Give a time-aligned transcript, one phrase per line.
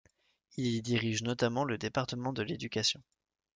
[0.57, 3.03] Il y dirige notamment le département de l'éducation.